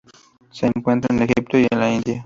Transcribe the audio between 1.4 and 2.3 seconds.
y la India.